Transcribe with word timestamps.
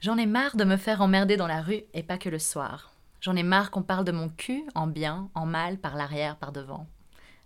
J'en 0.00 0.16
ai 0.16 0.24
marre 0.24 0.56
de 0.56 0.64
me 0.64 0.78
faire 0.78 1.02
emmerder 1.02 1.36
dans 1.36 1.46
la 1.46 1.60
rue 1.60 1.82
et 1.92 2.02
pas 2.02 2.16
que 2.16 2.30
le 2.30 2.38
soir. 2.38 2.94
J'en 3.20 3.36
ai 3.36 3.42
marre 3.42 3.70
qu'on 3.70 3.82
parle 3.82 4.06
de 4.06 4.12
mon 4.12 4.30
cul 4.30 4.64
en 4.74 4.86
bien, 4.86 5.28
en 5.34 5.44
mal, 5.44 5.76
par 5.76 5.94
l'arrière, 5.94 6.36
par 6.36 6.52
devant. 6.52 6.86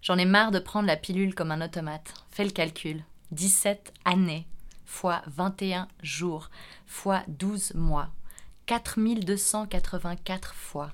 J'en 0.03 0.19
ai 0.19 0.24
marre 0.24 0.53
de 0.53 0.61
prendre 0.61 0.87
la 0.87 0.96
pilule 0.96 1.35
comme 1.35 1.51
un 1.51 1.64
automate. 1.64 2.14
Fais 2.30 2.45
le 2.45 2.51
calcul. 2.51 3.03
17 3.32 3.93
années 4.04 4.46
fois 4.85 5.22
21 5.27 5.88
jours 6.04 6.48
fois 6.87 7.25
12 7.27 7.75
mois. 7.75 8.11
4284 8.66 10.54
fois. 10.54 10.92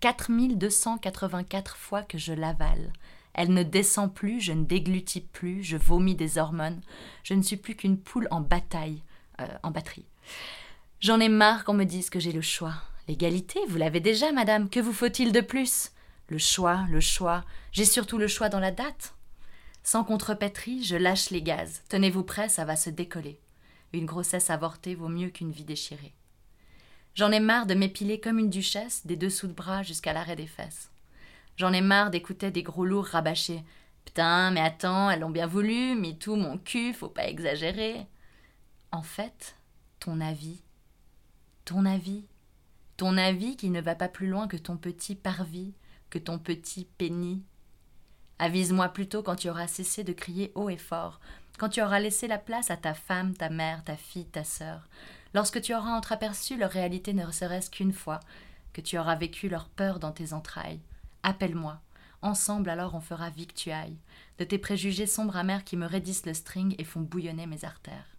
4284 0.00 1.76
fois 1.76 2.02
que 2.02 2.18
je 2.18 2.34
l'avale. 2.34 2.92
Elle 3.32 3.54
ne 3.54 3.62
descend 3.62 4.12
plus, 4.12 4.42
je 4.42 4.52
ne 4.52 4.66
déglutis 4.66 5.22
plus, 5.22 5.62
je 5.62 5.78
vomis 5.78 6.16
des 6.16 6.36
hormones. 6.36 6.82
Je 7.22 7.32
ne 7.32 7.40
suis 7.40 7.56
plus 7.56 7.76
qu'une 7.76 7.96
poule 7.96 8.28
en 8.30 8.42
bataille, 8.42 9.02
euh, 9.40 9.46
en 9.62 9.70
batterie. 9.70 10.04
J'en 11.02 11.18
ai 11.18 11.28
marre 11.28 11.64
qu'on 11.64 11.74
me 11.74 11.82
dise 11.82 12.10
que 12.10 12.20
j'ai 12.20 12.30
le 12.30 12.42
choix. 12.42 12.74
L'égalité, 13.08 13.58
vous 13.66 13.76
l'avez 13.76 13.98
déjà, 13.98 14.30
madame. 14.30 14.70
Que 14.70 14.78
vous 14.78 14.92
faut-il 14.92 15.32
de 15.32 15.40
plus? 15.40 15.90
Le 16.28 16.38
choix, 16.38 16.86
le 16.90 17.00
choix. 17.00 17.44
J'ai 17.72 17.84
surtout 17.84 18.18
le 18.18 18.28
choix 18.28 18.48
dans 18.48 18.60
la 18.60 18.70
date. 18.70 19.12
Sans 19.82 20.04
contrepèterie, 20.04 20.84
je 20.84 20.94
lâche 20.94 21.30
les 21.30 21.42
gaz. 21.42 21.82
Tenez-vous 21.88 22.22
prêt, 22.22 22.48
ça 22.48 22.64
va 22.64 22.76
se 22.76 22.88
décoller. 22.88 23.40
Une 23.92 24.06
grossesse 24.06 24.48
avortée 24.48 24.94
vaut 24.94 25.08
mieux 25.08 25.30
qu'une 25.30 25.50
vie 25.50 25.64
déchirée. 25.64 26.14
J'en 27.16 27.32
ai 27.32 27.40
marre 27.40 27.66
de 27.66 27.74
m'épiler 27.74 28.20
comme 28.20 28.38
une 28.38 28.48
duchesse, 28.48 29.04
des 29.04 29.16
dessous 29.16 29.48
de 29.48 29.54
bras 29.54 29.82
jusqu'à 29.82 30.12
l'arrêt 30.12 30.36
des 30.36 30.46
fesses. 30.46 30.92
J'en 31.56 31.72
ai 31.72 31.80
marre 31.80 32.10
d'écouter 32.10 32.52
des 32.52 32.62
gros 32.62 32.84
lourds 32.84 33.06
rabâchés. 33.06 33.64
Putain, 34.04 34.52
mais 34.52 34.60
attends, 34.60 35.10
elles 35.10 35.18
l'ont 35.18 35.30
bien 35.30 35.48
voulu, 35.48 35.96
mis 35.96 36.16
tout 36.16 36.36
mon 36.36 36.58
cul, 36.58 36.94
faut 36.94 37.08
pas 37.08 37.26
exagérer. 37.26 38.06
En 38.92 39.02
fait, 39.02 39.56
ton 39.98 40.20
avis, 40.20 40.62
ton 41.72 41.86
avis, 41.86 42.26
ton 42.98 43.16
avis 43.16 43.56
qui 43.56 43.70
ne 43.70 43.80
va 43.80 43.94
pas 43.94 44.08
plus 44.08 44.28
loin 44.28 44.46
que 44.46 44.58
ton 44.58 44.76
petit 44.76 45.14
parvis, 45.14 45.72
que 46.10 46.18
ton 46.18 46.38
petit 46.38 46.84
pénis. 46.84 47.38
Avise-moi 48.38 48.90
plutôt 48.90 49.22
quand 49.22 49.36
tu 49.36 49.48
auras 49.48 49.68
cessé 49.68 50.04
de 50.04 50.12
crier 50.12 50.52
haut 50.54 50.68
et 50.68 50.76
fort, 50.76 51.18
quand 51.56 51.70
tu 51.70 51.80
auras 51.80 51.98
laissé 51.98 52.28
la 52.28 52.36
place 52.36 52.70
à 52.70 52.76
ta 52.76 52.92
femme, 52.92 53.34
ta 53.34 53.48
mère, 53.48 53.84
ta 53.84 53.96
fille, 53.96 54.26
ta 54.26 54.44
sœur, 54.44 54.86
lorsque 55.32 55.62
tu 55.62 55.74
auras 55.74 55.96
entreaperçu 55.96 56.58
leur 56.58 56.70
réalité 56.70 57.14
ne 57.14 57.30
serait-ce 57.30 57.70
qu'une 57.70 57.94
fois, 57.94 58.20
que 58.74 58.82
tu 58.82 58.98
auras 58.98 59.16
vécu 59.16 59.48
leur 59.48 59.70
peur 59.70 59.98
dans 59.98 60.12
tes 60.12 60.34
entrailles. 60.34 60.82
Appelle-moi. 61.22 61.80
Ensemble 62.20 62.68
alors 62.68 62.94
on 62.94 63.00
fera 63.00 63.30
victuaille, 63.30 63.96
de 64.38 64.44
tes 64.44 64.58
préjugés 64.58 65.06
sombres 65.06 65.38
amers 65.38 65.64
qui 65.64 65.78
me 65.78 65.86
raidissent 65.86 66.26
le 66.26 66.34
string 66.34 66.74
et 66.76 66.84
font 66.84 67.00
bouillonner 67.00 67.46
mes 67.46 67.64
artères. 67.64 68.18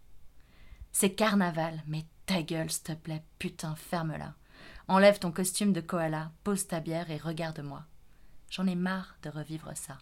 C'est 0.90 1.14
carnaval, 1.14 1.84
mais 1.86 2.04
ta 2.26 2.42
gueule, 2.42 2.70
s'il 2.70 2.82
te 2.82 2.92
plaît, 2.92 3.22
putain, 3.38 3.74
ferme-la. 3.76 4.34
Enlève 4.88 5.18
ton 5.18 5.32
costume 5.32 5.72
de 5.72 5.80
koala, 5.80 6.30
pose 6.42 6.66
ta 6.66 6.80
bière 6.80 7.10
et 7.10 7.16
regarde-moi. 7.16 7.84
J'en 8.50 8.66
ai 8.66 8.74
marre 8.74 9.16
de 9.22 9.30
revivre 9.30 9.70
ça. 9.74 9.98